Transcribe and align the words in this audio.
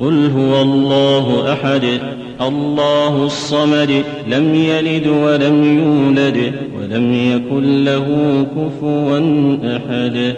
قل 0.00 0.30
هو 0.30 0.62
الله 0.62 1.52
أحد 1.52 1.84
الله 2.40 3.24
الصمد 3.24 4.04
لم 4.28 4.54
يلد 4.54 5.06
ولم 5.06 5.78
يولد 5.78 6.52
ولم 6.78 7.12
يكن 7.12 7.84
له 7.84 8.06
كفوا 8.56 9.18
أحد. 9.76 10.36